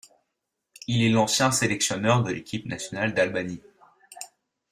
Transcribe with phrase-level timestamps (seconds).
[0.87, 3.61] Il est l'ancien sélectionneur de l'équipe nationale d'Albanie.